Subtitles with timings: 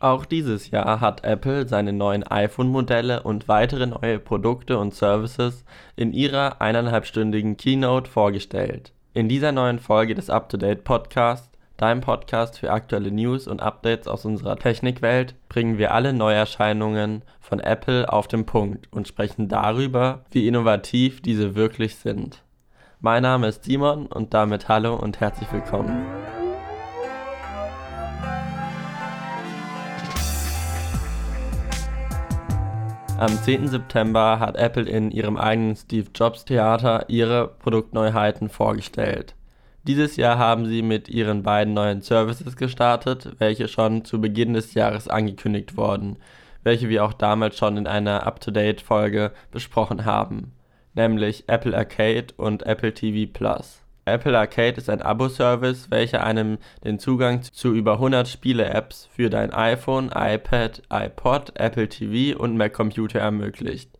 [0.00, 5.62] Auch dieses Jahr hat Apple seine neuen iPhone-Modelle und weitere neue Produkte und Services
[5.94, 8.94] in ihrer eineinhalbstündigen Keynote vorgestellt.
[9.12, 14.24] In dieser neuen Folge des UpToDate Podcasts, deinem Podcast für aktuelle News und Updates aus
[14.24, 20.48] unserer Technikwelt, bringen wir alle Neuerscheinungen von Apple auf den Punkt und sprechen darüber, wie
[20.48, 22.42] innovativ diese wirklich sind.
[23.00, 26.06] Mein Name ist Simon und damit hallo und herzlich willkommen.
[33.20, 33.68] Am 10.
[33.68, 39.34] September hat Apple in ihrem eigenen Steve Jobs Theater ihre Produktneuheiten vorgestellt.
[39.82, 44.72] Dieses Jahr haben sie mit ihren beiden neuen Services gestartet, welche schon zu Beginn des
[44.72, 46.16] Jahres angekündigt wurden,
[46.62, 50.52] welche wir auch damals schon in einer Up-to-Date-Folge besprochen haben,
[50.94, 53.79] nämlich Apple Arcade und Apple TV Plus.
[54.06, 59.52] Apple Arcade ist ein Abo-Service, welcher einem den Zugang zu über 100 Spiele-Apps für dein
[59.52, 63.90] iPhone, iPad, iPod, Apple TV und Mac Computer ermöglicht.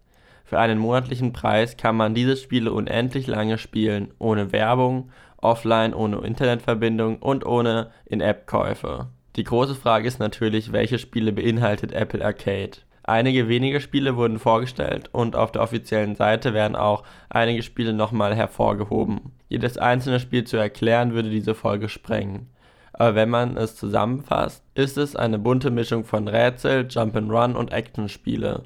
[0.45, 6.19] Für einen monatlichen Preis kann man diese Spiele unendlich lange spielen, ohne Werbung, offline, ohne
[6.19, 9.09] Internetverbindung und ohne In-App-Käufe.
[9.37, 12.79] Die große Frage ist natürlich, welche Spiele beinhaltet Apple Arcade?
[13.03, 18.35] Einige wenige Spiele wurden vorgestellt und auf der offiziellen Seite werden auch einige Spiele nochmal
[18.35, 19.33] hervorgehoben.
[19.49, 22.49] Jedes einzelne Spiel zu erklären würde diese Folge sprengen.
[22.93, 28.65] Aber wenn man es zusammenfasst, ist es eine bunte Mischung von Rätsel, Jump'n'Run und Actionspiele.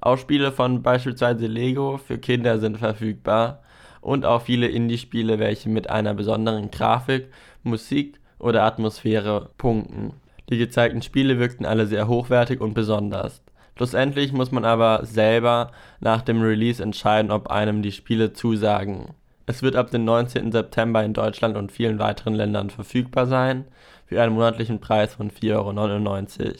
[0.00, 3.62] Auch Spiele von beispielsweise Lego für Kinder sind verfügbar
[4.00, 7.28] und auch viele Indie-Spiele, welche mit einer besonderen Grafik,
[7.62, 10.14] Musik oder Atmosphäre punkten.
[10.50, 13.43] Die gezeigten Spiele wirkten alle sehr hochwertig und besonders.
[13.76, 19.14] Schlussendlich muss man aber selber nach dem Release entscheiden, ob einem die Spiele zusagen.
[19.46, 20.52] Es wird ab dem 19.
[20.52, 23.64] September in Deutschland und vielen weiteren Ländern verfügbar sein,
[24.06, 26.54] für einen monatlichen Preis von 4,99 Euro.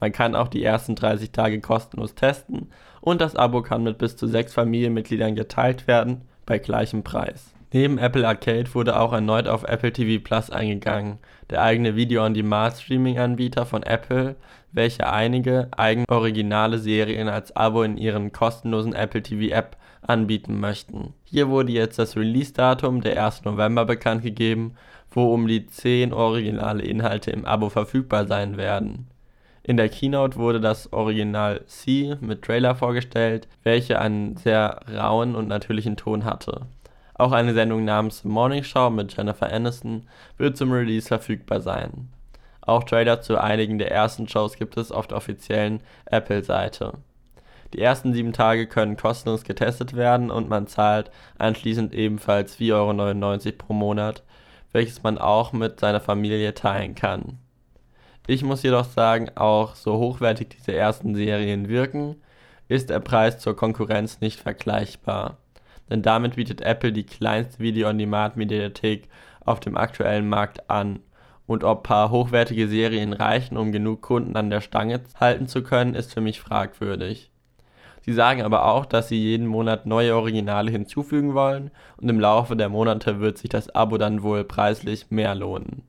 [0.00, 2.70] Man kann auch die ersten 30 Tage kostenlos testen
[3.00, 7.52] und das Abo kann mit bis zu sechs Familienmitgliedern geteilt werden, bei gleichem Preis.
[7.72, 11.18] Neben Apple Arcade wurde auch erneut auf Apple TV Plus eingegangen,
[11.50, 14.36] der eigene Video-on-Demand-Streaming-Anbieter von Apple,
[14.72, 21.14] welcher einige eigene originale Serien als Abo in ihren kostenlosen Apple TV App anbieten möchten.
[21.24, 23.44] Hier wurde jetzt das Release-Datum, der 1.
[23.44, 24.74] November, bekannt gegeben,
[25.10, 29.08] wo um die 10 originale Inhalte im Abo verfügbar sein werden.
[29.62, 35.48] In der Keynote wurde das Original C mit Trailer vorgestellt, welche einen sehr rauen und
[35.48, 36.62] natürlichen Ton hatte.
[37.14, 40.04] Auch eine Sendung namens Morning Show mit Jennifer Aniston
[40.38, 42.08] wird zum Release verfügbar sein.
[42.68, 46.98] Auch Trailer zu einigen der ersten Shows gibt es auf der offiziellen Apple-Seite.
[47.72, 53.56] Die ersten sieben Tage können kostenlos getestet werden und man zahlt anschließend ebenfalls 4,99 Euro
[53.56, 54.22] pro Monat,
[54.72, 57.38] welches man auch mit seiner Familie teilen kann.
[58.26, 62.16] Ich muss jedoch sagen, auch so hochwertig diese ersten Serien wirken,
[62.68, 65.38] ist der Preis zur Konkurrenz nicht vergleichbar
[65.90, 69.08] denn damit bietet Apple die kleinste Video-on-Demand-Mediathek
[69.44, 71.00] auf dem aktuellen Markt an.
[71.48, 75.94] Und ob paar hochwertige Serien reichen, um genug Kunden an der Stange halten zu können,
[75.94, 77.32] ist für mich fragwürdig.
[78.02, 82.54] Sie sagen aber auch, dass sie jeden Monat neue Originale hinzufügen wollen und im Laufe
[82.54, 85.82] der Monate wird sich das Abo dann wohl preislich mehr lohnen.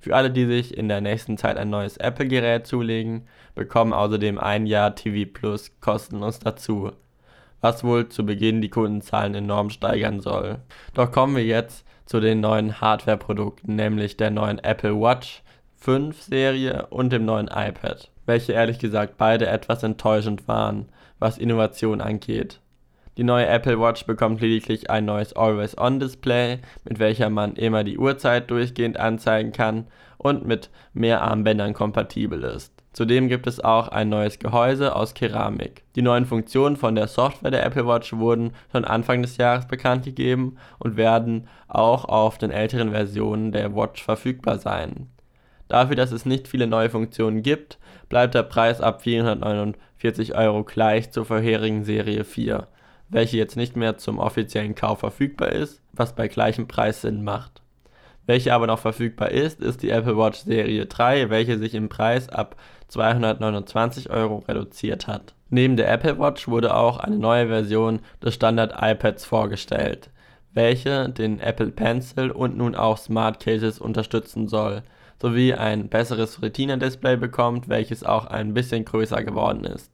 [0.00, 4.66] Für alle, die sich in der nächsten Zeit ein neues Apple-Gerät zulegen, bekommen außerdem ein
[4.66, 6.92] Jahr TV Plus kostenlos dazu
[7.62, 10.58] was wohl zu Beginn die Kundenzahlen enorm steigern soll.
[10.92, 15.42] Doch kommen wir jetzt zu den neuen Hardware-Produkten, nämlich der neuen Apple Watch
[15.76, 22.00] 5 Serie und dem neuen iPad, welche ehrlich gesagt beide etwas enttäuschend waren, was Innovation
[22.00, 22.60] angeht.
[23.16, 28.50] Die neue Apple Watch bekommt lediglich ein neues Always-On-Display, mit welcher man immer die Uhrzeit
[28.50, 29.86] durchgehend anzeigen kann
[30.16, 32.81] und mit mehr Armbändern kompatibel ist.
[32.92, 35.82] Zudem gibt es auch ein neues Gehäuse aus Keramik.
[35.96, 40.04] Die neuen Funktionen von der Software der Apple Watch wurden schon Anfang des Jahres bekannt
[40.04, 45.08] gegeben und werden auch auf den älteren Versionen der Watch verfügbar sein.
[45.68, 47.78] Dafür, dass es nicht viele neue Funktionen gibt,
[48.10, 52.68] bleibt der Preis ab 449 Euro gleich zur vorherigen Serie 4,
[53.08, 57.62] welche jetzt nicht mehr zum offiziellen Kauf verfügbar ist, was bei gleichem Preis Sinn macht.
[58.26, 62.28] Welche aber noch verfügbar ist, ist die Apple Watch Serie 3, welche sich im Preis
[62.28, 62.56] ab
[62.92, 65.34] 229 Euro reduziert hat.
[65.50, 70.10] Neben der Apple Watch wurde auch eine neue Version des Standard iPads vorgestellt,
[70.54, 74.82] welche den Apple Pencil und nun auch Smart Cases unterstützen soll,
[75.20, 79.90] sowie ein besseres Retina-Display bekommt, welches auch ein bisschen größer geworden ist.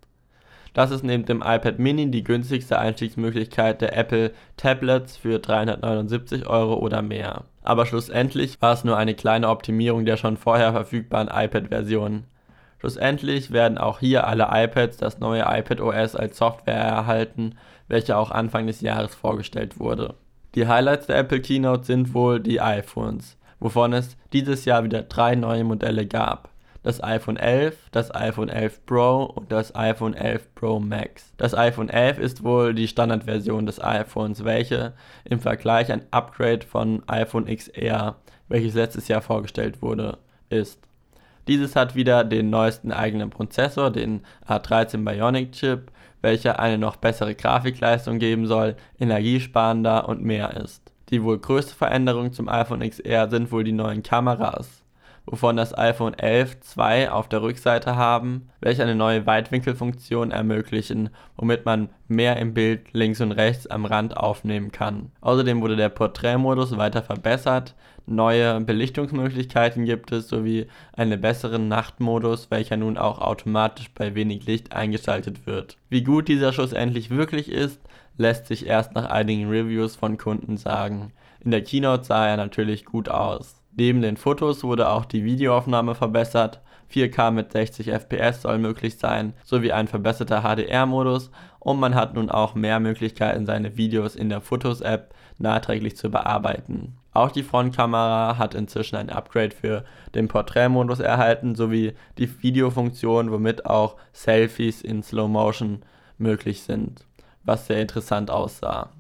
[0.75, 6.75] Das ist neben dem iPad Mini die günstigste Einstiegsmöglichkeit der Apple Tablets für 379 Euro
[6.75, 12.25] oder mehr aber schlussendlich war es nur eine kleine Optimierung der schon vorher verfügbaren iPad-Version.
[12.79, 17.57] Schlussendlich werden auch hier alle iPads das neue iPad OS als Software erhalten,
[17.89, 20.15] welche auch Anfang des Jahres vorgestellt wurde.
[20.55, 25.35] Die Highlights der Apple Keynote sind wohl die iPhones, wovon es dieses Jahr wieder drei
[25.35, 26.51] neue Modelle gab.
[26.85, 31.35] Das iPhone 11, das iPhone 11 Pro und das iPhone 11 Pro Max.
[31.37, 37.03] Das iPhone 11 ist wohl die Standardversion des iPhones, welche im Vergleich ein Upgrade von
[37.09, 38.17] iPhone XR,
[38.49, 40.88] welches letztes Jahr vorgestellt wurde, ist.
[41.49, 45.91] Dieses hat wieder den neuesten eigenen Prozessor, den A13 Bionic Chip,
[46.21, 50.93] welcher eine noch bessere Grafikleistung geben soll, energiesparender und mehr ist.
[51.09, 54.85] Die wohl größte Veränderung zum iPhone XR sind wohl die neuen Kameras,
[55.25, 61.09] wovon das iPhone 11 zwei auf der Rückseite haben, welche eine neue Weitwinkelfunktion ermöglichen,
[61.39, 65.13] womit man mehr im Bild links und rechts am Rand aufnehmen kann.
[65.23, 67.75] Außerdem wurde der Porträtmodus weiter verbessert,
[68.09, 74.73] neue Belichtungsmöglichkeiten gibt es sowie einen besseren Nachtmodus, welcher nun auch automatisch bei wenig Licht
[74.73, 75.77] eingeschaltet wird.
[75.89, 77.81] Wie gut dieser schlussendlich wirklich ist,
[78.17, 81.13] lässt sich erst nach einigen Reviews von Kunden sagen.
[81.41, 83.63] In der Keynote sah er natürlich gut aus.
[83.77, 86.61] Neben den Fotos wurde auch die Videoaufnahme verbessert.
[86.93, 92.31] 4K mit 60 FPS soll möglich sein, sowie ein verbesserter HDR-Modus und man hat nun
[92.31, 96.97] auch mehr Möglichkeiten, seine Videos in der Fotos-App nachträglich zu bearbeiten.
[97.13, 103.67] Auch die Frontkamera hat inzwischen ein Upgrade für den Porträtmodus erhalten, sowie die Videofunktion, womit
[103.67, 105.83] auch Selfies in Slow Motion
[106.19, 107.05] möglich sind,
[107.45, 108.91] was sehr interessant aussah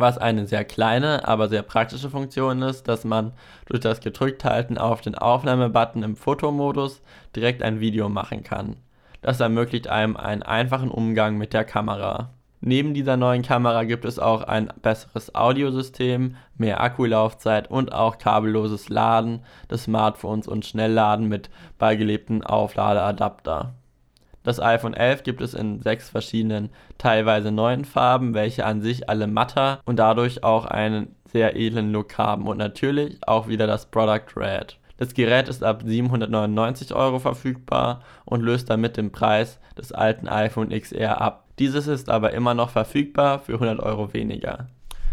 [0.00, 3.32] was eine sehr kleine, aber sehr praktische Funktion ist, dass man
[3.66, 7.02] durch das Gedrückthalten auf den Aufnahmebutton im Fotomodus
[7.36, 8.76] direkt ein Video machen kann.
[9.22, 12.30] Das ermöglicht einem einen einfachen Umgang mit der Kamera.
[12.62, 18.90] Neben dieser neuen Kamera gibt es auch ein besseres Audiosystem, mehr Akkulaufzeit und auch kabelloses
[18.90, 21.48] Laden des Smartphones und Schnellladen mit
[21.78, 23.74] beigelebten Aufladeadapter.
[24.42, 29.26] Das iPhone 11 gibt es in sechs verschiedenen, teilweise neuen Farben, welche an sich alle
[29.26, 34.36] matter und dadurch auch einen sehr edlen Look haben und natürlich auch wieder das Product
[34.36, 34.78] Red.
[34.98, 40.68] Das Gerät ist ab 799 Euro verfügbar und löst damit den Preis des alten iPhone
[40.68, 41.46] XR ab.
[41.60, 44.66] Dieses ist aber immer noch verfügbar für 100 Euro weniger.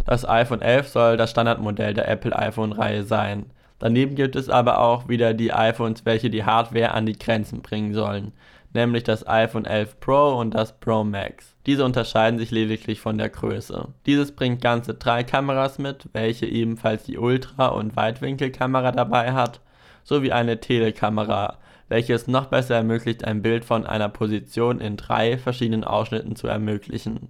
[0.06, 3.52] Das iPhone 11 soll das Standardmodell der Apple iPhone-Reihe sein.
[3.78, 7.94] Daneben gibt es aber auch wieder die iPhones, welche die Hardware an die Grenzen bringen
[7.94, 8.32] sollen
[8.78, 11.56] nämlich das iPhone 11 Pro und das Pro Max.
[11.66, 13.90] Diese unterscheiden sich lediglich von der Größe.
[14.06, 19.62] Dieses bringt ganze drei Kameras mit, welche ebenfalls die Ultra- und Weitwinkelkamera dabei hat,
[20.04, 21.58] sowie eine Telekamera,
[21.90, 26.48] welche es noch besser ermöglicht, ein Bild von einer Position in drei verschiedenen Ausschnitten zu
[26.48, 27.30] ermöglichen.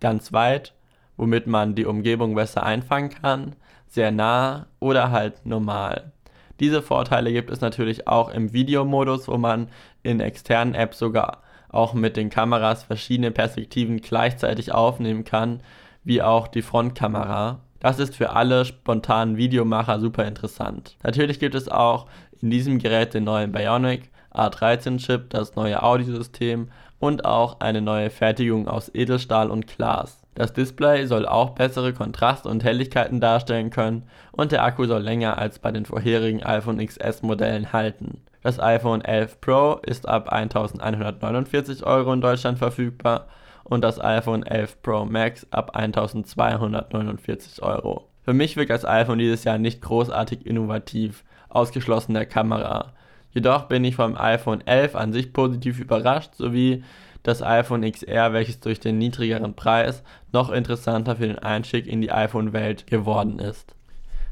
[0.00, 0.74] Ganz weit,
[1.16, 3.56] womit man die Umgebung besser einfangen kann,
[3.88, 6.12] sehr nah oder halt normal.
[6.60, 9.68] Diese Vorteile gibt es natürlich auch im Videomodus, wo man
[10.02, 15.60] in externen Apps sogar auch mit den Kameras verschiedene Perspektiven gleichzeitig aufnehmen kann,
[16.02, 17.60] wie auch die Frontkamera.
[17.80, 20.96] Das ist für alle spontanen Videomacher super interessant.
[21.04, 22.06] Natürlich gibt es auch
[22.42, 26.68] in diesem Gerät den neuen Bionic A13 Chip, das neue Audiosystem
[26.98, 30.22] und auch eine neue Fertigung aus Edelstahl und Glas.
[30.34, 35.38] Das Display soll auch bessere Kontrast und Helligkeiten darstellen können und der Akku soll länger
[35.38, 38.22] als bei den vorherigen iPhone XS Modellen halten.
[38.42, 43.26] Das iPhone 11 Pro ist ab 1149 Euro in Deutschland verfügbar
[43.64, 48.08] und das iPhone 11 Pro Max ab 1249 Euro.
[48.22, 52.92] Für mich wirkt das iPhone dieses Jahr nicht großartig innovativ, ausgeschlossen der Kamera.
[53.30, 56.82] Jedoch bin ich vom iPhone 11 an sich positiv überrascht, sowie
[57.22, 60.02] das iPhone XR, welches durch den niedrigeren Preis
[60.32, 63.74] noch interessanter für den Einstieg in die iPhone-Welt geworden ist.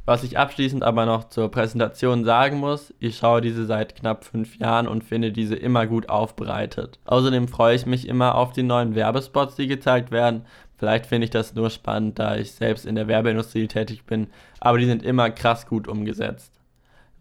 [0.07, 4.57] Was ich abschließend aber noch zur Präsentation sagen muss, ich schaue diese seit knapp fünf
[4.57, 7.01] Jahren und finde diese immer gut aufbereitet.
[7.07, 10.47] Außerdem freue ich mich immer auf die neuen Werbespots, die gezeigt werden.
[10.79, 14.29] Vielleicht finde ich das nur spannend, da ich selbst in der Werbeindustrie tätig bin,
[14.61, 16.56] aber die sind immer krass gut umgesetzt.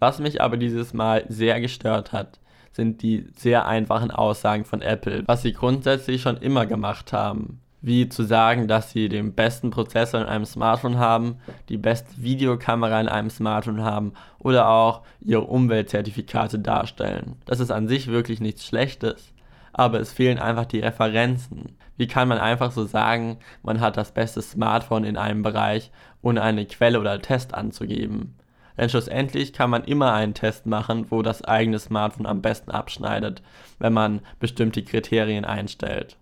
[0.06, 2.40] Was mich aber dieses Mal sehr gestört hat,
[2.72, 7.60] sind die sehr einfachen Aussagen von Apple, was sie grundsätzlich schon immer gemacht haben.
[7.82, 11.38] Wie zu sagen, dass sie den besten Prozessor in einem Smartphone haben,
[11.70, 17.38] die beste Videokamera in einem Smartphone haben oder auch ihre Umweltzertifikate darstellen.
[17.46, 19.34] Das ist an sich wirklich nichts Schlechtes,
[19.74, 21.78] aber es fehlen einfach die Referenzen.
[21.98, 25.90] Wie kann man einfach so sagen, man hat das beste Smartphone in einem Bereich,
[26.22, 28.36] ohne eine Quelle oder Test anzugeben?
[28.78, 33.42] Denn schlussendlich kann man immer einen Test machen, wo das eigene Smartphone am besten abschneidet,
[33.80, 36.18] wenn man bestimmte Kriterien einstellt.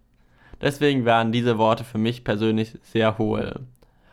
[0.61, 3.59] Deswegen waren diese Worte für mich persönlich sehr hohl.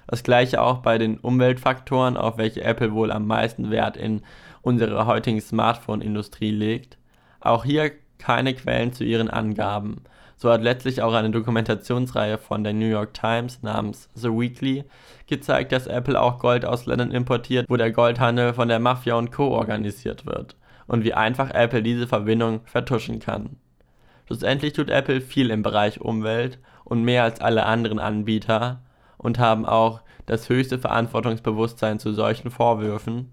[0.06, 4.22] Das gleiche auch bei den Umweltfaktoren, auf welche Apple wohl am meisten Wert in
[4.62, 6.98] unserer heutigen Smartphone-Industrie legt.
[7.38, 10.02] Auch hier keine Quellen zu ihren Angaben.
[10.40, 14.84] So hat letztlich auch eine Dokumentationsreihe von der New York Times namens The Weekly
[15.26, 19.32] gezeigt, dass Apple auch Gold aus Ländern importiert, wo der Goldhandel von der Mafia und
[19.32, 19.48] Co.
[19.48, 20.56] organisiert wird
[20.86, 23.56] und wie einfach Apple diese Verbindung vertuschen kann.
[24.28, 28.80] Schlussendlich tut Apple viel im Bereich Umwelt und mehr als alle anderen Anbieter
[29.18, 33.30] und haben auch das höchste Verantwortungsbewusstsein zu solchen Vorwürfen,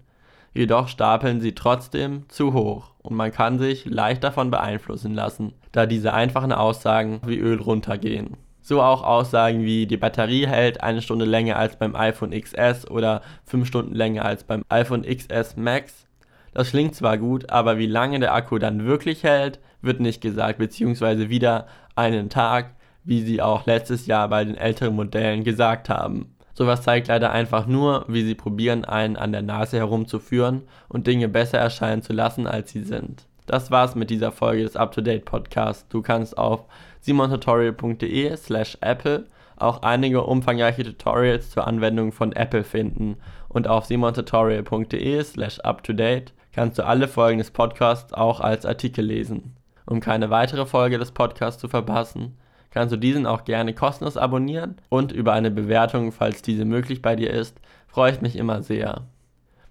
[0.52, 5.86] jedoch stapeln sie trotzdem zu hoch und man kann sich leicht davon beeinflussen lassen, da
[5.86, 8.36] diese einfachen Aussagen wie Öl runtergehen.
[8.60, 13.22] So auch Aussagen wie die Batterie hält eine Stunde länger als beim iPhone XS oder
[13.46, 16.06] 5 Stunden länger als beim iPhone XS Max.
[16.52, 20.58] Das klingt zwar gut, aber wie lange der Akku dann wirklich hält, wird nicht gesagt,
[20.58, 22.74] beziehungsweise wieder einen Tag,
[23.04, 26.34] wie sie auch letztes Jahr bei den älteren Modellen gesagt haben.
[26.58, 31.28] Sowas zeigt leider einfach nur, wie sie probieren, einen an der Nase herumzuführen und Dinge
[31.28, 33.26] besser erscheinen zu lassen, als sie sind.
[33.46, 35.86] Das war's mit dieser Folge des UpToDate Podcasts.
[35.88, 36.64] Du kannst auf
[37.00, 45.22] simontutorial.de slash Apple auch einige umfangreiche Tutorials zur Anwendung von Apple finden und auf simontutorial.de
[45.22, 49.54] slash UpToDate kannst du alle Folgen des Podcasts auch als Artikel lesen.
[49.86, 52.36] Um keine weitere Folge des Podcasts zu verpassen,
[52.70, 57.16] kannst du diesen auch gerne kostenlos abonnieren und über eine Bewertung, falls diese möglich bei
[57.16, 59.06] dir ist, freue ich mich immer sehr.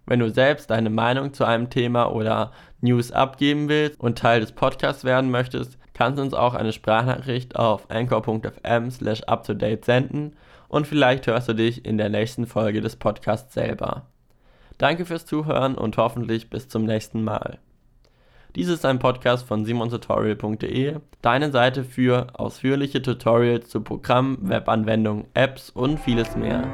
[0.05, 4.53] Wenn du selbst deine Meinung zu einem Thema oder News abgeben willst und Teil des
[4.53, 10.35] Podcasts werden möchtest, kannst du uns auch eine Sprachnachricht auf anchor.fm slash uptodate senden
[10.69, 14.05] und vielleicht hörst du dich in der nächsten Folge des Podcasts selber.
[14.77, 17.59] Danke fürs Zuhören und hoffentlich bis zum nächsten Mal.
[18.57, 25.69] Dies ist ein Podcast von simontutorial.de, deine Seite für ausführliche Tutorials zu Programmen, Webanwendungen, Apps
[25.69, 26.67] und vieles mehr.